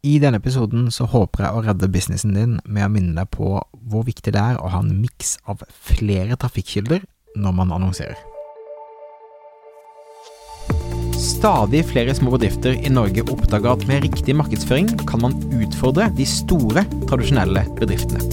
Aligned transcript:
I 0.00 0.14
denne 0.16 0.38
episoden 0.40 0.86
så 0.88 1.04
håper 1.12 1.44
jeg 1.44 1.56
å 1.56 1.62
redde 1.66 1.88
businessen 1.92 2.32
din 2.32 2.56
med 2.64 2.86
å 2.86 2.92
minne 2.92 3.12
deg 3.18 3.28
på 3.34 3.58
hvor 3.60 4.04
viktig 4.06 4.32
det 4.32 4.40
er 4.40 4.56
å 4.56 4.70
ha 4.72 4.80
en 4.80 4.94
miks 4.96 5.34
av 5.44 5.60
flere 5.68 6.38
trafikkilder 6.40 7.02
når 7.36 7.56
man 7.58 7.74
annonserer. 7.76 8.16
Stadig 11.20 11.82
flere 11.90 12.14
små 12.16 12.32
bedrifter 12.32 12.78
i 12.80 12.92
Norge 12.92 13.26
oppdager 13.28 13.74
at 13.74 13.84
med 13.90 14.06
riktig 14.06 14.32
markedsføring 14.38 14.88
kan 15.08 15.20
man 15.20 15.36
utfordre 15.52 16.08
de 16.16 16.24
store, 16.24 16.86
tradisjonelle 17.10 17.66
bedriftene. 17.76 18.24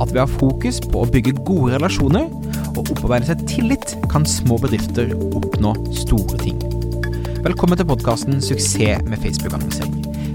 At 0.00 0.14
ved 0.14 0.22
å 0.22 0.24
ha 0.24 0.30
fokus 0.30 0.80
på 0.80 1.02
å 1.02 1.10
bygge 1.12 1.36
gode 1.44 1.74
relasjoner 1.76 2.30
og 2.72 2.86
opparbeide 2.86 3.28
seg 3.28 3.44
tillit, 3.50 3.98
kan 4.08 4.24
små 4.24 4.56
bedrifter 4.64 5.12
oppnå 5.28 5.74
store 5.92 6.40
ting. 6.40 6.56
Velkommen 7.44 7.76
til 7.76 7.90
podkasten 7.92 8.40
'Suksess 8.40 9.04
med 9.04 9.20
Facebook-annonsering'. 9.20 10.01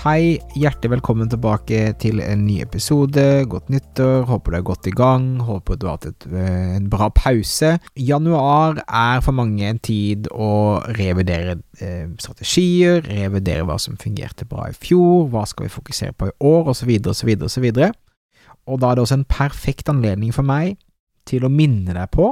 Hei, 0.00 0.38
hjertelig 0.56 0.94
velkommen 0.94 1.28
tilbake 1.28 1.90
til 2.00 2.22
en 2.24 2.46
ny 2.46 2.54
episode. 2.64 3.44
Godt 3.52 3.66
nyttår. 3.68 4.22
Håper 4.30 4.54
du 4.54 4.56
er 4.56 4.62
godt 4.64 4.86
i 4.88 4.92
gang. 4.96 5.24
Håper 5.44 5.76
du 5.76 5.82
har 5.84 5.98
hatt 5.98 6.06
et, 6.08 6.26
eh, 6.32 6.76
en 6.78 6.86
bra 6.88 7.10
pause. 7.12 7.74
Januar 7.94 8.80
er 8.88 9.20
for 9.20 9.36
mange 9.36 9.60
en 9.68 9.78
tid 9.78 10.26
å 10.32 10.80
revidere 10.96 11.58
eh, 11.82 12.06
strategier, 12.16 13.02
revidere 13.04 13.66
hva 13.68 13.76
som 13.76 13.98
fungerte 14.00 14.48
bra 14.48 14.70
i 14.70 14.72
fjor, 14.72 15.28
hva 15.28 15.44
skal 15.44 15.66
vi 15.66 15.74
fokusere 15.74 16.16
på 16.16 16.30
i 16.30 16.34
år, 16.40 16.72
osv., 16.72 16.88
osv., 17.04 17.34
osv. 17.44 17.68
Og 18.66 18.80
da 18.80 18.88
er 18.88 18.94
det 18.94 19.04
også 19.04 19.18
en 19.18 19.28
perfekt 19.28 19.92
anledning 19.92 20.32
for 20.32 20.48
meg 20.48 20.78
til 21.28 21.44
å 21.44 21.52
minne 21.52 21.92
deg 21.92 22.08
på 22.08 22.30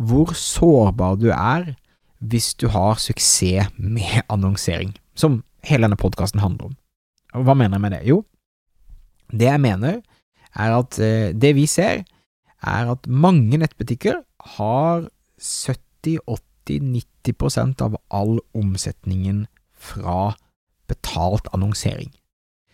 hvor 0.00 0.32
sårbar 0.32 1.20
du 1.20 1.28
er 1.28 1.76
hvis 2.24 2.54
du 2.56 2.70
har 2.72 2.96
suksess 2.96 3.68
med 3.76 4.24
annonsering, 4.32 4.96
som 5.14 5.42
hele 5.60 5.84
denne 5.84 6.00
podkasten 6.00 6.40
handler 6.40 6.72
om. 6.72 6.76
Og 7.36 7.44
hva 7.46 7.54
mener 7.58 7.74
jeg 7.76 7.84
med 7.84 7.92
det? 7.94 8.02
Jo, 8.08 8.18
det 9.30 9.48
jeg 9.50 9.60
mener, 9.60 10.00
er 10.56 10.78
at 10.78 10.98
eh, 11.02 11.34
det 11.36 11.54
vi 11.56 11.66
ser, 11.68 12.04
er 12.66 12.90
at 12.90 13.06
mange 13.06 13.58
nettbutikker 13.60 14.22
har 14.56 15.08
70-80-90% 15.42 17.82
av 17.84 17.96
all 18.14 18.40
omsetningen 18.56 19.46
fra 19.76 20.34
betalt 20.88 21.48
annonsering. 21.54 22.10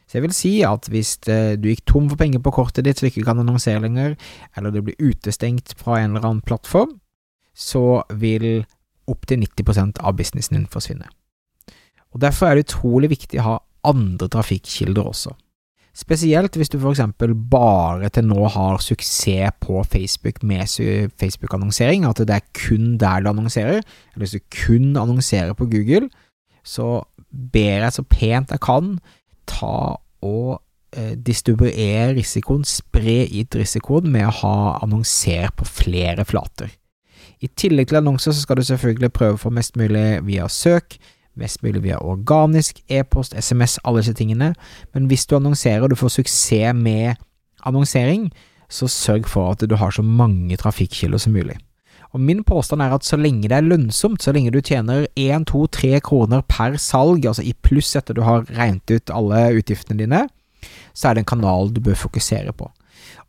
Så 0.06 0.19
jeg 0.19 0.22
vil 0.27 0.34
si 0.36 0.62
at 0.69 0.88
hvis 0.92 1.10
eh, 1.32 1.56
du 1.56 1.69
gikk 1.70 1.84
tom 1.88 2.10
for 2.10 2.19
penger 2.20 2.41
på 2.44 2.52
kortet 2.52 2.84
ditt 2.84 2.97
så 3.00 3.04
du 3.06 3.10
ikke 3.10 3.26
kan 3.26 3.41
annonsere 3.41 3.80
lenger, 3.80 4.10
eller 4.56 4.70
du 4.70 4.82
blir 4.84 5.00
utestengt 5.00 5.74
fra 5.80 5.92
en 5.98 6.10
eller 6.12 6.26
annen 6.28 6.44
plattform, 6.44 7.00
så 7.56 8.02
vil 8.20 8.66
opptil 9.08 9.38
90% 9.42 9.98
av 10.04 10.16
businessen 10.16 10.56
din 10.58 10.70
forsvinne. 10.70 11.08
Og 12.12 12.20
Derfor 12.20 12.47
er 12.47 12.54
det 12.54 12.69
utrolig 12.69 13.10
viktig 13.14 13.41
å 13.41 13.47
ha 13.47 13.56
andre 13.84 14.28
trafikkilder 14.28 15.02
også. 15.02 15.34
Spesielt 15.92 16.56
hvis 16.56 16.70
du 16.72 16.78
for 16.80 16.94
eksempel 16.94 17.34
bare 17.36 18.08
til 18.08 18.25
nå 18.25 18.47
har 18.55 18.80
suksess 18.80 19.58
på 19.61 19.83
Facebook 19.84 20.41
med 20.42 20.64
Facebook-annonsering, 21.20 22.06
at 22.08 22.22
det 22.25 22.38
er 22.38 22.47
kun 22.56 22.97
der 22.97 23.20
du 23.20 23.28
annonserer, 23.28 23.83
eller 23.83 24.25
hvis 24.25 24.36
du 24.38 24.41
kun 24.64 24.97
annonserer 24.97 25.53
på 25.53 25.69
Google, 25.69 26.08
så 26.64 27.03
ber 27.53 27.84
jeg 27.84 27.93
så 27.93 28.03
pent 28.09 28.50
jeg 28.50 28.60
kan 28.65 28.98
ta 29.47 29.99
og 30.22 30.62
eh, 30.97 31.12
distribuere 31.19 32.14
risikoen, 32.16 32.64
spre 32.64 33.26
ut 33.28 33.59
risikoen 33.59 34.09
med 34.12 34.31
å 34.31 34.37
ha 34.43 34.56
annonser 34.87 35.53
på 35.56 35.66
flere 35.69 36.25
flater. 36.25 36.72
I 37.43 37.50
tillegg 37.59 37.91
til 37.91 37.99
annonser 38.00 38.32
så 38.32 38.47
skal 38.47 38.60
du 38.60 38.64
selvfølgelig 38.64 39.12
prøve 39.12 39.37
å 39.37 39.44
få 39.44 39.53
mest 39.53 39.76
mulig 39.76 40.22
via 40.25 40.49
søk, 40.49 40.97
mest 41.38 41.62
mulig 41.65 41.82
via 41.84 41.98
organisk, 41.98 42.82
e-post, 42.88 43.34
SMS, 43.34 43.78
alle 43.84 44.03
disse 44.03 44.16
tingene, 44.19 44.53
men 44.94 45.09
hvis 45.10 45.26
du 45.26 45.37
annonserer 45.38 45.84
og 45.84 45.93
du 45.93 45.98
får 45.98 46.16
suksess 46.19 46.76
med 46.76 47.20
annonsering, 47.66 48.31
så 48.72 48.88
sørg 48.88 49.28
for 49.28 49.53
at 49.53 49.65
du 49.69 49.76
har 49.76 49.93
så 49.93 50.03
mange 50.03 50.56
trafikkilder 50.56 51.20
som 51.20 51.37
mulig. 51.37 51.59
Og 52.12 52.20
Min 52.20 52.43
påstand 52.44 52.82
er 52.84 52.93
at 52.93 53.06
så 53.09 53.16
lenge 53.16 53.48
det 53.48 53.56
er 53.56 53.65
lønnsomt, 53.65 54.20
så 54.22 54.32
lenge 54.32 54.53
du 54.53 54.60
tjener 54.60 55.06
1, 55.16 55.47
2, 55.48 55.66
3 55.72 56.00
kroner 56.04 56.43
per 56.44 56.76
salg, 56.76 57.25
altså 57.25 57.44
i 57.44 57.54
pluss 57.64 57.94
etter 57.97 58.16
du 58.16 58.22
har 58.26 58.44
regnet 58.53 58.93
ut 58.93 59.12
alle 59.12 59.47
utgiftene 59.56 59.97
dine, 60.00 60.26
så 60.93 61.09
er 61.09 61.16
det 61.16 61.25
en 61.25 61.32
kanal 61.32 61.72
du 61.72 61.81
bør 61.81 61.97
fokusere 61.97 62.53
på. 62.53 62.69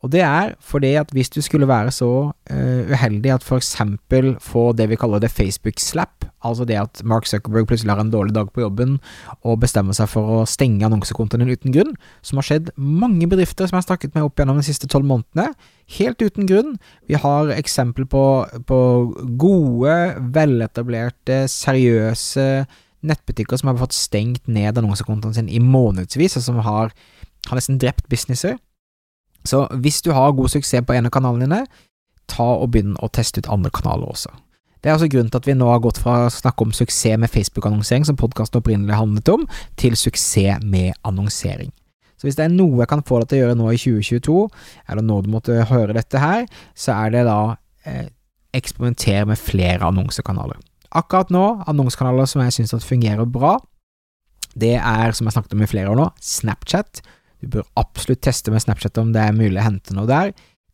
Og 0.03 0.11
det 0.11 0.21
er 0.25 0.53
fordi 0.63 0.93
at 0.99 1.11
hvis 1.15 1.31
du 1.31 1.39
skulle 1.41 1.67
være 1.69 1.91
så 1.95 2.09
uh, 2.33 2.91
uheldig 2.91 3.31
at 3.33 3.45
eksempel 3.55 4.33
få 4.43 4.71
det 4.75 4.89
vi 4.91 4.97
kaller 4.99 5.21
det 5.23 5.31
Facebook-slap, 5.31 6.27
altså 6.43 6.65
det 6.67 6.75
at 6.79 7.03
Mark 7.07 7.27
Zuckerberg 7.29 7.67
plutselig 7.69 7.93
har 7.93 8.01
en 8.03 8.11
dårlig 8.11 8.35
dag 8.35 8.51
på 8.51 8.65
jobben 8.65 8.97
og 9.43 9.61
bestemmer 9.63 9.95
seg 9.95 10.09
for 10.11 10.41
å 10.41 10.45
stenge 10.49 10.85
annonsekontoen 10.85 11.47
uten 11.47 11.75
grunn, 11.75 11.95
som 12.21 12.41
har 12.41 12.49
skjedd 12.49 12.73
mange 12.75 13.29
bedrifter 13.31 13.69
som 13.69 13.77
jeg 13.77 13.83
har 13.83 13.89
snakket 13.91 14.15
med 14.17 14.27
opp 14.27 14.39
gjennom 14.39 14.59
de 14.59 14.67
siste 14.67 14.89
tolv 14.91 15.07
månedene, 15.07 15.53
helt 15.97 16.23
uten 16.23 16.47
grunn. 16.49 16.77
Vi 17.07 17.19
har 17.19 17.53
eksempel 17.55 18.07
på, 18.09 18.23
på 18.67 18.79
gode, 19.39 19.97
veletablerte, 20.35 21.45
seriøse 21.51 22.65
nettbutikker 23.03 23.59
som 23.59 23.71
har 23.71 23.79
fått 23.81 23.95
stengt 23.95 24.47
ned 24.47 24.79
annonsekontoen 24.79 25.35
sin 25.35 25.51
i 25.51 25.61
månedsvis, 25.63 26.37
og 26.39 26.45
som 26.45 26.61
har, 26.63 26.93
har 27.49 27.59
nesten 27.59 27.79
drept 27.81 28.07
businesser. 28.11 28.57
Så 29.47 29.65
hvis 29.83 30.01
du 30.05 30.11
har 30.15 30.35
god 30.35 30.51
suksess 30.53 30.85
på 30.87 30.95
en 30.95 31.09
av 31.09 31.13
kanalene 31.13 31.47
dine, 31.47 31.61
ta 32.31 32.47
og 32.55 32.71
begynn 32.73 32.95
å 33.03 33.11
teste 33.13 33.43
ut 33.43 33.51
andre 33.51 33.71
kanaler 33.73 34.09
også. 34.09 34.31
Det 34.83 34.89
er 34.89 34.97
altså 34.97 35.07
grunnen 35.07 35.31
til 35.31 35.39
at 35.39 35.47
vi 35.47 35.55
nå 35.55 35.67
har 35.69 35.79
gått 35.83 35.99
fra 36.03 36.25
å 36.25 36.31
snakke 36.31 36.65
om 36.65 36.73
suksess 36.75 37.19
med 37.19 37.31
Facebook-annonsering, 37.31 38.03
som 38.07 38.19
podkasten 38.19 38.59
opprinnelig 38.59 38.97
handlet 38.99 39.31
om, 39.31 39.45
til 39.79 39.95
suksess 39.99 40.63
med 40.63 40.91
annonsering. 41.07 41.71
Så 42.19 42.27
hvis 42.27 42.35
det 42.39 42.45
er 42.45 42.55
noe 42.55 42.81
jeg 42.81 42.89
kan 42.91 43.03
få 43.03 43.21
deg 43.21 43.31
til 43.31 43.39
å 43.39 43.41
gjøre 43.43 43.59
nå 43.59 43.69
i 43.71 43.79
2022, 43.79 44.35
eller 44.91 45.07
når 45.07 45.23
du 45.23 45.31
måtte 45.31 45.63
høre 45.71 45.95
dette 45.95 46.19
her, 46.19 46.45
så 46.75 46.97
er 46.97 47.15
det 47.15 47.23
da 47.27 47.39
eh, 47.87 48.11
eksperimentere 48.55 49.25
med 49.27 49.39
flere 49.39 49.87
annonsekanaler. 49.87 50.59
Akkurat 50.95 51.31
nå, 51.33 51.45
annonsekanaler 51.67 52.27
som 52.29 52.43
jeg 52.43 52.55
syns 52.55 52.87
fungerer 52.87 53.27
bra, 53.27 53.57
det 54.59 54.75
er, 54.77 55.15
som 55.15 55.27
jeg 55.27 55.35
snakket 55.37 55.55
om 55.55 55.63
i 55.65 55.69
flere 55.69 55.91
år 55.91 55.99
nå, 55.99 56.09
Snapchat, 56.21 57.01
du 57.43 57.49
bør 57.57 57.67
absolutt 57.79 58.23
teste 58.23 58.53
med 58.53 58.63
Snapchat 58.63 58.97
om 59.01 59.11
det 59.15 59.19
er 59.19 59.35
mulig 59.35 59.59
å 59.59 59.65
hente 59.65 59.95
noe 59.97 60.07
der. 60.07 60.31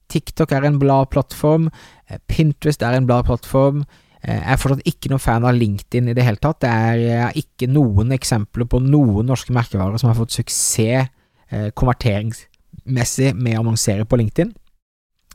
TikTok 0.09 0.53
er 0.53 0.67
en 0.67 0.77
blad 0.81 1.09
plattform. 1.13 1.69
Eh, 2.09 2.21
Pinterest 2.29 2.83
er 2.85 2.97
en 2.97 3.07
bla 3.09 3.21
plattform. 3.25 3.83
Eh, 4.21 4.35
jeg 4.35 4.53
er 4.53 4.61
fortsatt 4.61 4.89
ikke 4.89 5.11
noen 5.11 5.23
fan 5.23 5.45
av 5.45 5.57
LinkedIn 5.57 6.11
i 6.11 6.15
det 6.17 6.25
hele 6.25 6.41
tatt. 6.41 6.61
Det 6.65 6.69
er 6.69 7.03
eh, 7.05 7.41
ikke 7.43 7.69
noen 7.71 8.13
eksempler 8.17 8.69
på 8.69 8.81
noen 8.85 9.29
norske 9.29 9.53
merkevarer 9.55 10.01
som 10.01 10.11
har 10.11 10.19
fått 10.19 10.37
suksess 10.37 11.15
konverteringsmessig 11.49 13.31
med 13.33 13.55
å 13.57 13.63
annonsere 13.63 14.03
på 14.05 14.19
LinkedIn. 14.19 14.51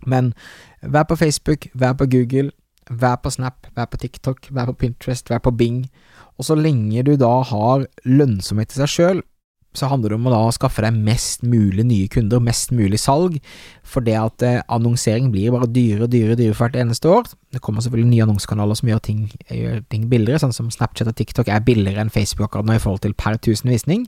Men 0.07 0.29
vær 0.79 1.09
på 1.11 1.17
Facebook, 1.19 1.67
vær 1.75 1.97
på 1.99 2.07
Google, 2.07 2.53
vær 2.87 3.17
på 3.19 3.33
Snap, 3.35 3.67
vær 3.75 3.89
på 3.91 3.99
TikTok, 3.99 4.47
vær 4.55 4.69
på 4.71 4.77
Pinterest, 4.85 5.27
vær 5.33 5.43
på 5.43 5.51
Bing. 5.59 5.81
Og 6.39 6.47
så 6.47 6.55
lenge 6.55 7.03
du 7.03 7.17
da 7.19 7.33
har 7.51 7.89
lønnsomhet 8.07 8.77
i 8.77 8.79
seg 8.79 8.93
sjøl, 8.93 9.25
så 9.75 9.89
handler 9.91 10.13
det 10.13 10.19
om 10.19 10.29
å 10.31 10.33
da 10.33 10.43
skaffe 10.55 10.85
deg 10.85 10.99
mest 11.07 11.43
mulig 11.43 11.85
nye 11.89 12.11
kunder, 12.13 12.43
mest 12.43 12.71
mulig 12.75 13.01
salg, 13.03 13.41
for 13.83 14.07
det 14.07 14.15
at 14.19 14.45
eh, 14.47 14.61
annonsering 14.73 15.33
blir 15.35 15.55
bare 15.55 15.67
dyrere 15.71 16.07
og 16.07 16.13
dyrere, 16.13 16.39
dyrere 16.39 16.59
hvert 16.59 16.79
eneste 16.79 17.11
år. 17.11 17.27
Det 17.55 17.63
kommer 17.65 17.83
selvfølgelig 17.85 18.13
nye 18.13 18.27
annonsekanaler 18.29 18.79
som 18.79 18.93
gjør 18.93 19.03
ting, 19.09 19.27
gjør 19.51 19.83
ting, 19.91 20.07
billigere, 20.13 20.45
sånn 20.45 20.55
som 20.55 20.71
Snapchat 20.73 21.11
og 21.11 21.19
TikTok 21.19 21.51
er 21.51 21.67
billigere 21.67 22.07
enn 22.07 22.15
Facebook 22.15 22.49
akkurat 22.49 22.71
nå 22.71 22.79
i 22.79 22.83
forhold 22.83 23.03
til 23.05 23.19
per 23.19 23.41
tusen 23.43 23.73
visning, 23.75 24.07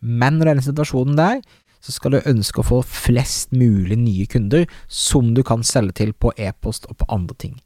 men 0.00 0.38
når 0.38 0.52
denne 0.52 0.66
situasjonen 0.66 1.18
der, 1.18 1.44
så 1.84 1.92
skal 1.92 2.14
du 2.14 2.28
ønske 2.30 2.62
å 2.62 2.66
få 2.66 2.80
flest 2.86 3.52
mulig 3.52 3.98
nye 4.00 4.24
kunder 4.30 4.64
som 4.88 5.34
du 5.36 5.42
kan 5.44 5.64
selge 5.66 5.98
til 6.00 6.14
på 6.16 6.32
e-post 6.40 6.88
og 6.88 6.96
på 7.02 7.08
andre 7.12 7.36
ting. 7.36 7.58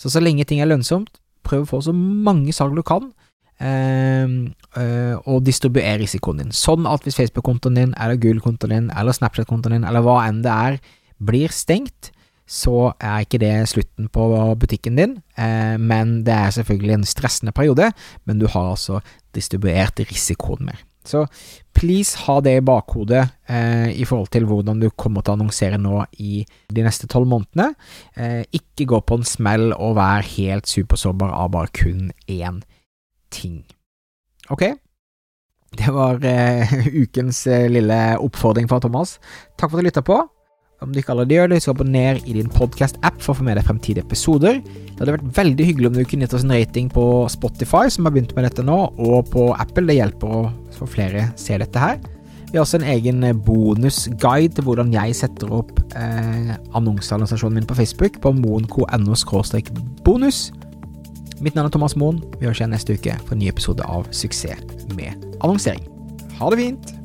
Så 0.00 0.12
så 0.12 0.22
lenge 0.22 0.46
ting 0.48 0.62
er 0.62 0.70
lønnsomt, 0.70 1.18
prøv 1.44 1.64
å 1.64 1.70
få 1.74 1.82
så 1.84 1.92
mange 1.96 2.54
salg 2.56 2.76
du 2.76 2.82
kan, 2.86 3.10
og 3.56 5.38
distribuere 5.46 5.96
risikoen 6.02 6.42
din. 6.42 6.50
Sånn 6.52 6.84
at 6.90 7.06
hvis 7.06 7.16
Facebook-kontoen 7.16 7.78
din, 7.78 7.94
eller 7.96 8.18
Google-kontoen 8.20 8.74
din, 8.74 8.90
eller 8.92 9.16
Snapchat-kontoen 9.16 9.78
din, 9.78 9.86
eller 9.88 10.04
hva 10.04 10.18
enn 10.26 10.42
det 10.44 10.52
er, 10.52 10.76
blir 11.24 11.54
stengt, 11.54 12.10
så 12.46 12.92
er 13.02 13.24
ikke 13.24 13.40
det 13.42 13.54
slutten 13.68 14.06
på 14.12 14.26
butikken 14.60 14.98
din, 15.00 15.16
eh, 15.34 15.74
men 15.82 16.20
det 16.26 16.34
er 16.34 16.52
selvfølgelig 16.54 16.94
en 16.94 17.08
stressende 17.08 17.52
periode, 17.52 17.90
men 18.24 18.38
du 18.38 18.46
har 18.46 18.70
altså 18.70 19.00
distribuert 19.34 19.98
risikoen 20.06 20.68
mer. 20.68 20.84
Så 21.06 21.24
please 21.74 22.18
ha 22.26 22.40
det 22.42 22.56
i 22.58 22.64
bakhodet 22.66 23.22
eh, 23.50 23.90
i 23.94 24.06
forhold 24.06 24.30
til 24.34 24.46
hvordan 24.46 24.80
du 24.82 24.88
kommer 24.98 25.22
til 25.22 25.34
å 25.34 25.36
annonsere 25.38 25.78
nå 25.78 26.00
i 26.22 26.40
de 26.72 26.86
neste 26.86 27.06
tolv 27.10 27.28
månedene. 27.30 27.74
Eh, 28.16 28.42
ikke 28.58 28.88
gå 28.90 29.02
på 29.06 29.20
en 29.20 29.26
smell 29.26 29.70
og 29.74 29.98
vær 29.98 30.26
helt 30.34 30.70
supersårbar 30.70 31.34
av 31.34 31.52
bare 31.54 31.70
kun 31.74 32.10
én 32.26 32.62
ting. 33.36 33.60
Ok? 34.52 34.64
Det 35.76 35.92
var 35.92 36.22
uh, 36.22 36.78
ukens 37.02 37.44
uh, 37.50 37.66
lille 37.70 38.00
oppfordring 38.22 38.68
fra 38.70 38.80
Thomas. 38.82 39.18
Takk 39.56 39.70
for 39.70 39.78
at 39.78 39.84
du 39.84 39.90
lytta 39.90 40.04
på. 40.06 40.22
Om 40.84 40.92
du 40.92 40.98
ikke 41.00 41.14
allerede 41.14 41.32
gjør 41.32 41.48
det, 41.54 41.62
så 41.64 41.72
abonner 41.72 42.18
i 42.28 42.34
din 42.36 42.50
podcast-app 42.52 43.22
for 43.24 43.32
å 43.32 43.38
få 43.38 43.46
med 43.46 43.56
deg 43.56 43.64
fremtidige 43.64 44.04
episoder. 44.04 44.58
Det 44.60 44.98
hadde 44.98 45.14
vært 45.14 45.38
veldig 45.38 45.68
hyggelig 45.70 45.88
om 45.88 45.96
du 45.96 46.02
kunne 46.04 46.26
gitt 46.26 46.36
oss 46.36 46.44
en 46.44 46.52
rating 46.52 46.90
på 46.92 47.04
Spotify, 47.32 47.86
som 47.92 48.04
har 48.04 48.12
begynt 48.12 48.34
med 48.36 48.44
dette 48.44 48.64
nå, 48.64 48.76
og 49.00 49.30
på 49.32 49.46
Apple. 49.56 49.86
Det 49.88 49.96
hjelper 49.96 50.36
å 50.36 50.42
få 50.76 50.90
flere 50.98 51.30
se 51.40 51.56
dette 51.62 51.80
her. 51.80 51.96
Vi 52.50 52.58
har 52.58 52.66
også 52.66 52.82
en 52.82 52.90
egen 52.92 53.24
bonusguide 53.44 54.52
til 54.54 54.68
hvordan 54.68 54.92
jeg 54.94 55.16
setter 55.18 55.50
opp 55.56 55.72
eh, 55.98 56.52
annonseannonsasjonen 56.78 57.58
min 57.58 57.66
på 57.68 57.76
Facebook 57.80 58.20
på 58.22 58.32
moen.no 58.36 59.16
bonus. 60.04 60.46
Mitt 61.40 61.54
navn 61.54 61.68
er 61.68 61.72
Thomas 61.74 61.96
Moen. 62.00 62.22
Vi 62.40 62.46
høres 62.48 62.62
igjen 62.62 62.72
neste 62.72 62.96
uke 62.96 63.12
for 63.26 63.36
en 63.36 63.42
ny 63.44 63.50
episode 63.52 63.84
av 63.84 64.08
Suksess 64.08 64.86
med 64.96 65.12
annonsering. 65.44 65.84
Ha 66.38 66.48
det 66.52 66.62
fint! 66.62 66.95